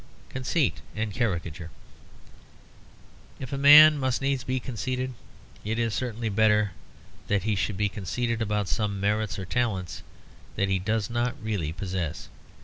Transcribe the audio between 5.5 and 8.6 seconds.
it is certainly better that he should be conceited